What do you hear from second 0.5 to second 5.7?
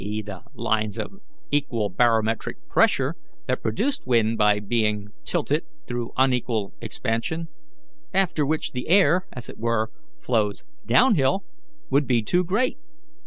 lines of equal barometric pressure that produce wind by becoming tilted